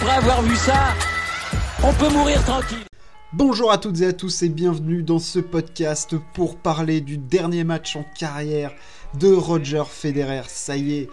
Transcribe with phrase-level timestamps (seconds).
[0.00, 0.94] après avoir vu ça,
[1.82, 2.84] on peut mourir tranquille.
[3.32, 7.64] Bonjour à toutes et à tous et bienvenue dans ce podcast pour parler du dernier
[7.64, 8.70] match en carrière
[9.18, 10.42] de Roger Federer.
[10.46, 11.08] Ça y est,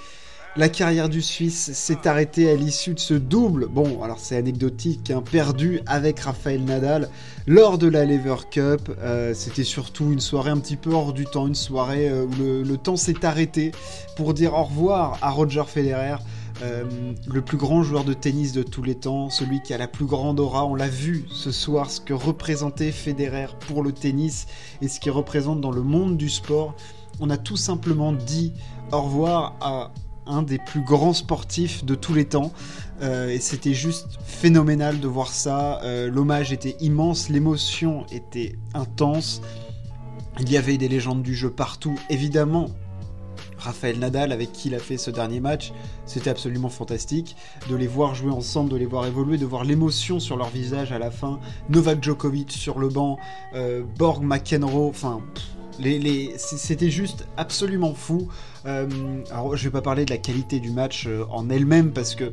[0.56, 5.10] la carrière du Suisse s'est arrêtée à l'issue de ce double, bon alors c'est anecdotique,
[5.10, 7.10] hein, perdu avec Rafael Nadal
[7.48, 8.92] lors de la Lever Cup.
[9.00, 12.64] Euh, c'était surtout une soirée un petit peu hors du temps, une soirée euh, où
[12.64, 13.72] le, temps s'est arrêté
[14.16, 16.18] pour dire au revoir à Roger Federer.
[16.62, 16.86] Euh,
[17.28, 20.06] le plus grand joueur de tennis de tous les temps, celui qui a la plus
[20.06, 20.66] grande aura.
[20.66, 24.48] On l'a vu ce soir, ce que représentait Federer pour le tennis
[24.82, 26.74] et ce qu'il représente dans le monde du sport.
[27.20, 28.54] On a tout simplement dit
[28.92, 29.92] au revoir à
[30.28, 32.52] un des plus grands sportifs de tous les temps.
[33.02, 35.82] Euh, et c'était juste phénoménal de voir ça.
[35.84, 39.42] Euh, l'hommage était immense, l'émotion était intense.
[40.40, 41.98] Il y avait des légendes du jeu partout.
[42.10, 42.70] Évidemment,
[43.58, 45.74] Raphaël Nadal, avec qui il a fait ce dernier match,
[46.06, 47.36] c'était absolument fantastique.
[47.70, 50.92] De les voir jouer ensemble, de les voir évoluer, de voir l'émotion sur leur visage
[50.92, 51.40] à la fin.
[51.70, 53.18] Novak Djokovic sur le banc,
[53.54, 55.22] euh, Borg McEnroe, enfin
[56.38, 58.28] c'était juste absolument fou.
[58.66, 58.88] Euh,
[59.32, 62.32] alors, je vais pas parler de la qualité du match euh, en elle-même parce que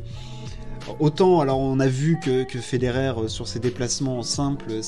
[1.00, 4.80] autant, alors on a vu que, Federer euh, sur ses déplacements simples,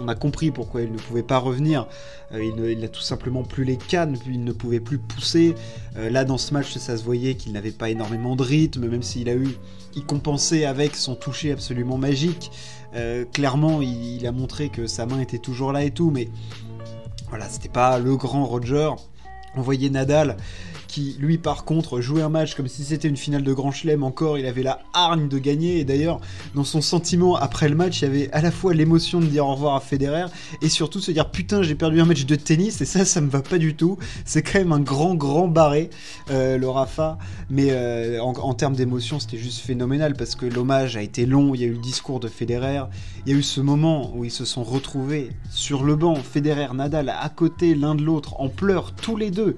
[0.00, 1.86] on a compris pourquoi il ne pouvait pas revenir.
[2.32, 5.54] il, n'a tout simplement plus les cannes, il ne pouvait plus pousser.
[5.96, 9.28] là, dans ce match, ça se voyait qu'il n'avait pas énormément de rythme, même s'il
[9.28, 9.56] a eu,
[9.94, 12.50] il compensait avec son toucher absolument magique.
[13.32, 16.28] clairement, il a montré que sa main était toujours là et tout, mais
[17.28, 18.90] voilà, c'était pas le grand Roger.
[19.56, 20.36] On voyait Nadal
[20.94, 24.04] qui, lui, par contre, jouait un match comme si c'était une finale de Grand Chelem
[24.04, 24.38] encore.
[24.38, 25.80] Il avait la hargne de gagner.
[25.80, 26.20] Et d'ailleurs,
[26.54, 29.44] dans son sentiment après le match, il y avait à la fois l'émotion de dire
[29.44, 30.26] au revoir à Federer
[30.62, 32.80] et surtout se dire putain, j'ai perdu un match de tennis.
[32.80, 33.98] Et ça, ça me va pas du tout.
[34.24, 35.90] C'est quand même un grand, grand barré,
[36.30, 37.18] euh, le Rafa.
[37.50, 41.56] Mais euh, en, termes d'émotion, c'était juste phénoménal parce que l'hommage a été long.
[41.56, 42.82] Il y a eu le discours de Federer.
[43.26, 46.72] Il y a eu ce moment où ils se sont retrouvés sur le banc, Federer,
[46.72, 49.56] Nadal, à côté l'un de l'autre, en pleurs, tous les deux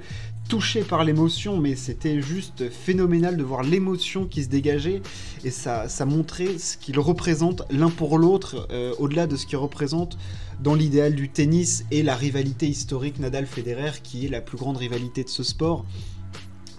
[0.48, 5.02] touché par l'émotion, mais c'était juste phénoménal de voir l'émotion qui se dégageait
[5.44, 10.18] et ça, montrait ce qu'ils représentent l'un pour l'autre, euh, au-delà de ce qu'ils représentent
[10.60, 15.24] dans l'idéal du tennis et la rivalité historique Nadal-Federer, qui est la plus grande rivalité
[15.24, 15.84] de ce sport,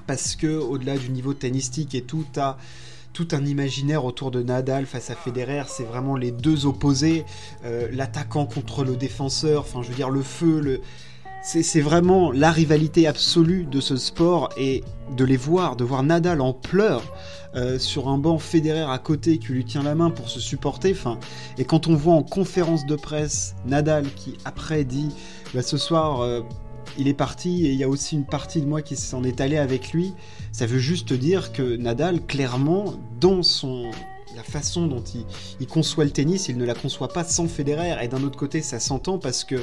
[0.07, 2.57] parce que au-delà du niveau tennistique et tout, t'as
[3.13, 7.25] tout un imaginaire autour de Nadal face à Federer, c'est vraiment les deux opposés,
[7.65, 10.81] euh, l'attaquant contre le défenseur, enfin je veux dire le feu, le
[11.47, 14.83] c'est vraiment la rivalité absolue de ce sport et
[15.15, 17.03] de les voir, de voir Nadal en pleurs
[17.55, 20.93] euh, sur un banc fédéraire à côté qui lui tient la main pour se supporter.
[21.57, 25.07] Et quand on voit en conférence de presse Nadal qui après dit
[25.53, 26.41] bah, ce soir euh,
[26.97, 29.39] il est parti et il y a aussi une partie de moi qui s'en est
[29.39, 30.13] allée avec lui,
[30.51, 33.89] ça veut juste dire que Nadal clairement dans son
[34.37, 35.03] la façon dont
[35.59, 37.97] il, conçoit le tennis, il ne la conçoit pas sans Federer.
[38.03, 39.55] Et d'un autre côté, ça s'entend parce que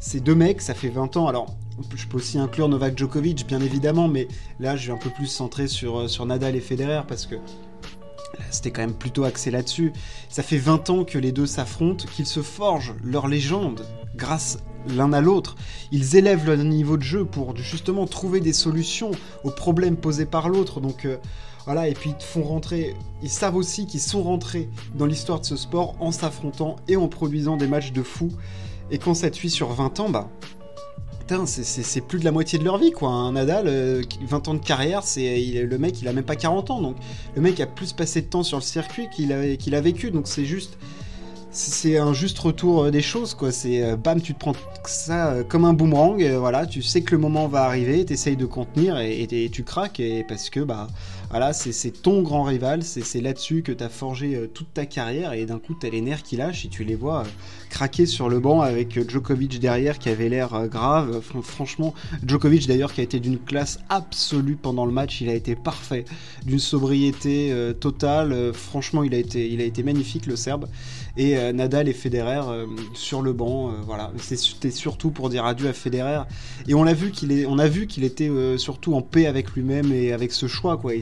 [0.00, 1.28] ces deux mecs, ça fait 20 ans.
[1.28, 1.54] Alors,
[1.94, 4.26] je peux aussi inclure Novak Djokovic, bien évidemment, mais
[4.58, 7.36] là, je vais un peu plus centrer sur, euh, sur Nadal et Federer parce que
[8.50, 9.92] c'était quand même plutôt axé là-dessus.
[10.30, 14.58] Ça fait 20 ans que les deux s'affrontent, qu'ils se forgent leur légende grâce
[14.94, 15.56] l'un à l'autre.
[15.92, 19.10] Ils élèvent leur niveau de jeu pour justement trouver des solutions
[19.44, 20.80] aux problèmes posés par l'autre.
[20.80, 21.16] Donc euh,
[21.64, 22.94] voilà, et puis ils font rentrer.
[23.22, 27.08] Ils savent aussi qu'ils sont rentrés dans l'histoire de ce sport en s'affrontant et en
[27.08, 28.30] produisant des matchs de fou.
[28.90, 30.28] Et quand ça suit sur 20 ans, bah.
[31.46, 33.08] C'est plus de la moitié de leur vie, quoi.
[33.08, 36.70] Un Nadal, 20 euh, ans de carrière, c'est le mec, il a même pas 40
[36.70, 36.80] ans.
[36.80, 36.94] Donc,
[37.34, 39.38] le mec a plus passé de temps sur le circuit qu'il a,
[39.76, 40.12] a vécu.
[40.12, 40.78] Donc, c'est juste
[41.56, 43.50] c'est un juste retour euh, des choses quoi.
[43.50, 47.18] C'est euh, bam tu te prends ça comme un boomerang voilà tu sais que le
[47.18, 50.86] moment va arriver t'essayes de contenir et, et, tu craques et parce que bah
[51.30, 55.32] voilà, c'est ton grand rival, c'est là-dessus que tu as forgé euh, toute ta carrière
[55.32, 57.28] et d'un coup tu as les nerfs qui lâchent et tu les vois euh,
[57.68, 61.20] craquer sur le banc avec euh, Djokovic derrière qui avait l'air grave.
[61.42, 61.94] franchement,
[62.24, 66.04] Djokovic d'ailleurs qui a été d'une classe absolue pendant le match, il a été parfait,
[66.44, 68.52] d'une sobriété totale.
[68.52, 70.66] franchement, il a, été, il a été magnifique le Serbe.
[71.16, 72.42] Et Nadal et Federer
[72.92, 76.22] sur le banc, voilà, c'était surtout pour dire adieu à Federer.
[76.68, 79.92] Et on vu qu'il est, on a vu qu'il était surtout en paix avec lui-même
[79.92, 80.94] et avec ce choix quoi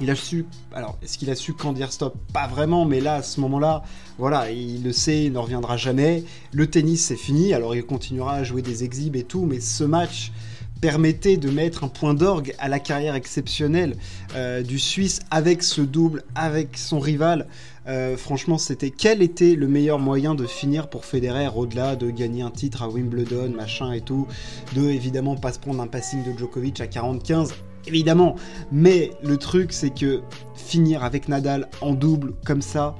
[0.00, 0.46] Il a su.
[0.72, 2.16] Alors, est-ce qu'il a su quand dire stop?
[2.32, 3.82] Pas vraiment, mais là, à ce moment-là,
[4.16, 6.22] voilà, il le sait, il ne reviendra jamais.
[6.52, 7.52] Le tennis, c'est fini.
[7.52, 10.30] Alors, il continuera à jouer des exhibes et tout, mais ce match
[10.80, 13.96] permettait de mettre un point d'orgue à la carrière exceptionnelle
[14.36, 17.48] euh, du Suisse avec ce double, avec son rival.
[17.88, 22.42] Euh, franchement, c'était quel était le meilleur moyen de finir pour Federer au-delà de gagner
[22.42, 24.28] un titre à Wimbledon, machin et tout,
[24.76, 27.48] de évidemment pas se prendre un passing de Djokovic à 45
[27.88, 28.36] évidemment.
[28.70, 30.22] Mais le truc, c'est que
[30.54, 32.94] finir avec Nadal en double comme ça,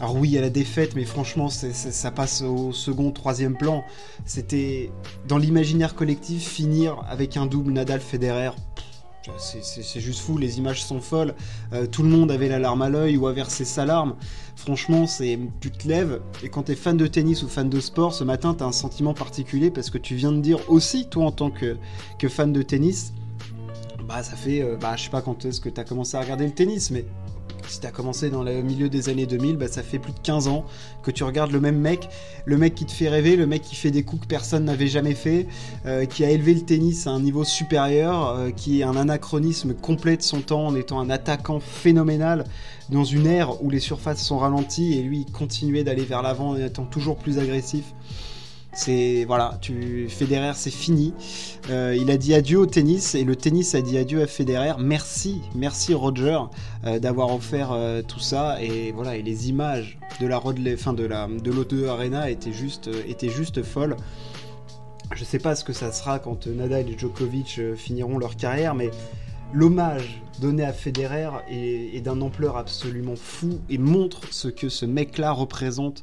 [0.00, 3.84] alors oui, il y a la défaite, mais franchement, ça passe au second, troisième plan.
[4.24, 4.90] C'était
[5.28, 8.50] dans l'imaginaire collectif finir avec un double Nadal-Federer.
[9.38, 11.34] C'est juste fou, les images sont folles.
[11.72, 14.16] Euh, tout le monde avait la larme à l'œil ou a versé sa larme.
[14.54, 18.12] Franchement, c'est tu te lèves et quand t'es fan de tennis ou fan de sport,
[18.12, 21.32] ce matin t'as un sentiment particulier parce que tu viens de dire aussi, toi en
[21.32, 23.14] tant que fan de tennis,
[24.06, 26.46] bah ça fait, euh, bah je sais pas quand est-ce que t'as commencé à regarder
[26.46, 27.04] le tennis, mais
[27.68, 30.48] si t'as commencé dans le milieu des années 2000, bah ça fait plus de 15
[30.48, 30.64] ans
[31.02, 32.08] que tu regardes le même mec,
[32.44, 34.86] le mec qui te fait rêver, le mec qui fait des coups que personne n'avait
[34.86, 35.46] jamais fait,
[35.86, 39.74] euh, qui a élevé le tennis à un niveau supérieur, euh, qui est un anachronisme
[39.74, 42.44] complet de son temps en étant un attaquant phénoménal
[42.90, 46.56] dans une ère où les surfaces sont ralenties et lui continuait d'aller vers l'avant en
[46.56, 47.94] étant toujours plus agressif.
[48.74, 51.14] C'est voilà, tu Federer, c'est fini.
[51.70, 54.74] Euh, il a dit adieu au tennis et le tennis a dit adieu à Federer.
[54.80, 56.40] Merci, merci Roger
[56.84, 60.40] euh, d'avoir offert euh, tout ça et voilà et les images de la
[60.76, 63.96] fin de la de l'O2 Arena étaient juste étaient juste folles.
[65.14, 68.90] Je sais pas ce que ça sera quand Nadal et Djokovic finiront leur carrière, mais
[69.52, 75.30] l'hommage donné à Federer est d'un ampleur absolument fou et montre ce que ce mec-là
[75.30, 76.02] représente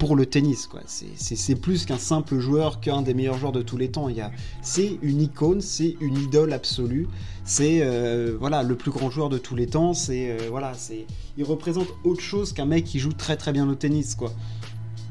[0.00, 0.66] pour le tennis.
[0.66, 0.80] Quoi.
[0.86, 4.08] C'est, plus qu'un simple joueur, qu'un des meilleurs joueurs de tous les temps.
[4.08, 4.32] Il y a,
[4.62, 7.06] c'est une icône, c'est une idole absolue.
[7.44, 9.92] C'est euh, voilà le plus grand joueur de tous les temps.
[9.92, 11.06] C'est euh, voilà, c'est,
[11.36, 14.32] il représente autre chose qu'un mec qui joue très très bien au tennis, quoi.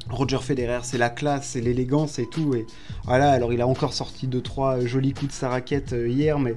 [0.10, 2.56] Roger Federer, c'est la classe, c'est l'élégance et tout.
[2.56, 2.66] Et
[3.06, 6.40] voilà, alors il a encore sorti deux trois jolis coups de sa raquette euh, hier,
[6.40, 6.56] mais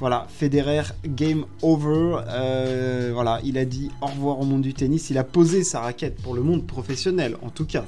[0.00, 2.18] voilà, Federer, game over.
[2.28, 5.10] Euh, voilà, il a dit au revoir au monde du tennis.
[5.10, 7.84] Il a posé sa raquette pour le monde professionnel, en tout cas.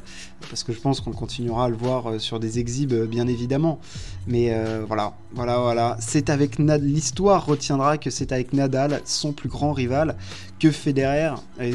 [0.48, 3.26] Parce que je pense qu'on continuera à le voir euh, sur des exhibes, euh, bien
[3.26, 3.80] évidemment.
[4.28, 4.52] Mais
[4.86, 5.96] voilà, voilà, voilà.
[6.00, 6.58] C'est avec.
[6.58, 10.16] L'histoire retiendra que c'est avec Nadal, son plus grand rival,
[10.58, 11.34] que Federer,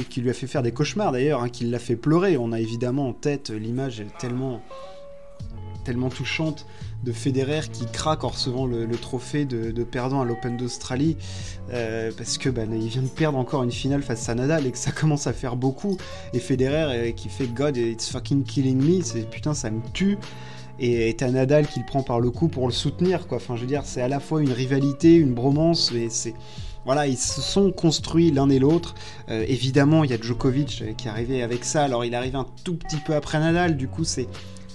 [0.10, 2.38] qui lui a fait faire des cauchemars d'ailleurs, hein, qui l'a fait pleurer.
[2.38, 4.62] On a évidemment en tête l'image tellement,
[5.84, 6.66] tellement touchante
[7.04, 11.18] de Federer qui craque en recevant le, trophée de, perdant à l'Open d'Australie
[11.74, 14.72] euh, parce que bah, il vient de perdre encore une finale face à Nadal et
[14.72, 15.98] que ça commence à faire beaucoup
[16.34, 20.18] et Federer euh, qui fait God it's fucking killing me c'est putain ça me tue
[20.80, 23.62] et t'as Nadal qui le prend par le cou pour le soutenir quoi enfin je
[23.62, 26.34] veux dire c'est à la fois une rivalité une bromance et c'est
[26.86, 28.96] voilà, ils se sont construits l'un et l'autre.
[29.30, 31.84] Euh, évidemment, il y a Djokovic qui est arrivé avec ça.
[31.84, 33.78] Alors, il arrive un tout petit peu après Nadal.
[33.78, 34.28] Du coup, c'est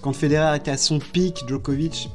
[0.07, 2.11] quand Federer était à son pic, Djokovic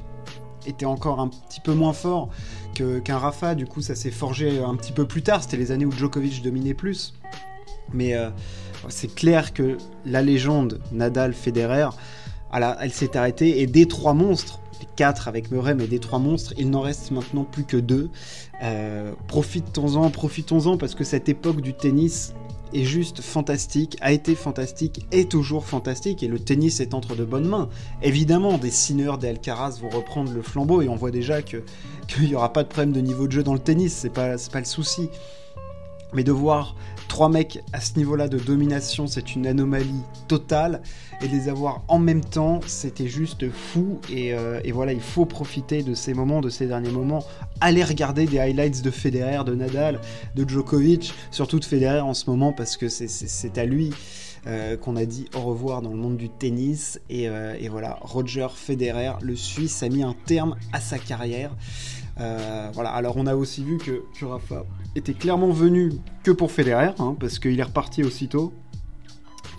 [0.66, 2.30] était encore un petit peu moins fort
[2.74, 3.54] qu'un Rafa.
[3.54, 5.44] Du coup, ça s'est forgé un petit peu plus tard.
[5.44, 7.14] C'était les années où Djokovic dominait plus.
[7.92, 8.30] Mais euh,
[8.88, 11.90] c'est clair que la légende Nadal-Federer,
[12.54, 13.60] elle s'est arrêtée.
[13.60, 14.62] Et des trois monstres,
[14.96, 18.10] quatre avec Murray, mais des trois monstres, il n'en reste maintenant plus que deux.
[18.64, 22.34] Euh, profitons-en, profitons-en, parce que cette époque du tennis
[22.74, 27.26] est juste fantastique, a été fantastique, est toujours fantastique, et le tennis est entre de
[27.26, 27.70] bonnes mains.
[28.02, 31.64] Évidemment, des Sinner, des Alcaraz vont reprendre le flambeau, et on voit déjà qu'il
[32.22, 34.60] n'y aura pas de problème de niveau de jeu dans le tennis, c'est pas, pas
[34.60, 35.10] le souci.
[36.14, 36.76] Mais de voir
[37.08, 40.82] trois mecs à ce niveau-là de domination, c'est une anomalie totale.
[41.22, 44.00] Et de les avoir en même temps, c'était juste fou.
[44.10, 47.24] Et, euh, et, voilà, il faut profiter de ces moments, de ces derniers moments.
[47.60, 50.00] Allez regarder des highlights de Federer, de Nadal,
[50.36, 53.92] de Djokovic, surtout de Federer en ce moment, parce que c'est à lui.
[54.48, 57.00] Euh, qu'on a dit au revoir dans le monde du tennis.
[57.12, 61.56] Euh, et, voilà, Roger Federer, le Suisse, a mis un terme à sa carrière.
[62.74, 66.92] Voilà, alors on a aussi vu que, que Rafa était clairement venu que pour Federer,
[67.00, 68.54] hein, parce qu'il est reparti aussitôt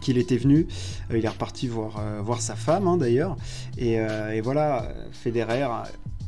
[0.02, 0.66] qu'il était venu.
[1.10, 3.36] Euh, il est reparti voir, euh, voir sa femme hein, d'ailleurs.
[3.78, 5.68] Et, euh, voilà, Federer,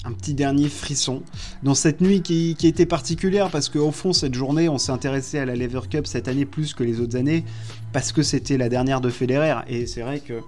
[0.07, 1.23] un petit dernier frisson
[1.63, 5.39] dans cette nuit qui, qui était particulière parce qu'au fond, cette journée, on s'est intéressé
[5.39, 7.45] à la Lever Cup cette année plus que les autres années
[7.93, 9.57] parce que c'était la dernière de Federer.
[9.67, 10.41] Et c'est vrai que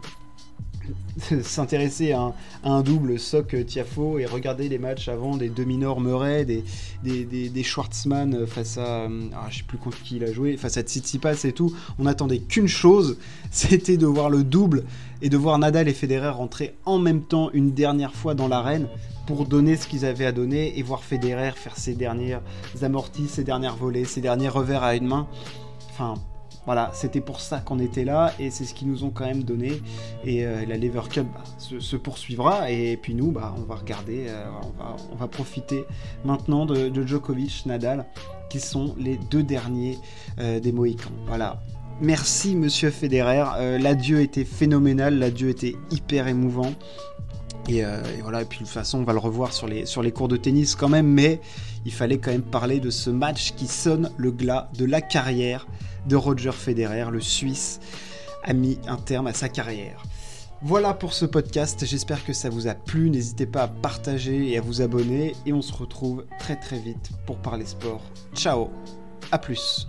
[1.42, 2.32] s'intéresser à,
[2.64, 6.64] un double Soc Tiafo et regarder les matchs avant des demi-nord Murray, des,
[7.04, 9.08] des, Schwartzman face à.
[9.34, 11.74] Ah, je sais plus contre qui il a joué, face à Tsitsipas et tout.
[11.98, 13.18] On attendait qu'une chose,
[13.50, 14.84] c'était de voir le double
[15.22, 18.88] et de voir Nadal et Federer rentrer en même temps une dernière fois dans l'arène
[19.26, 22.42] pour donner ce qu'ils avaient à donner et voir Federer faire ses dernières
[22.82, 25.26] amortis, ses dernières volées, ses derniers revers à une main.
[25.90, 26.14] Enfin,
[26.66, 29.44] voilà, c'était pour ça qu'on était là et c'est ce qu'ils nous ont quand même
[29.44, 29.80] donné.
[30.24, 34.26] Et euh, la Lever Cup bah, se, poursuivra et puis nous, bah, on va regarder,
[34.28, 34.44] euh,
[35.12, 35.84] on, va, profiter
[36.24, 38.04] maintenant de, Djokovic, Nadal,
[38.50, 39.96] qui sont les deux derniers
[40.40, 41.12] euh, des Mohicans.
[41.26, 41.62] Voilà.
[42.00, 46.72] Merci Monsieur Federer, l'adieu était phénoménal, l'adieu était hyper émouvant.
[47.68, 47.82] Et,
[48.22, 50.28] voilà, et puis de toute façon, on va le revoir sur les, sur les cours
[50.28, 51.40] de tennis quand même, mais
[51.84, 55.66] il fallait quand même parler de ce match qui sonne le glas de la carrière
[56.06, 57.80] de Roger Federer, le Suisse,
[58.44, 60.02] a mis un terme à sa carrière.
[60.62, 64.58] Voilà pour ce podcast, j'espère que ça vous a plu, n'hésitez pas à partager et
[64.58, 68.00] à vous abonner, et on se retrouve très très vite pour parler sport.
[68.34, 68.70] Ciao,
[69.30, 69.86] à plus